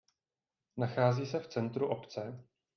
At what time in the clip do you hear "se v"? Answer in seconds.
1.25-1.47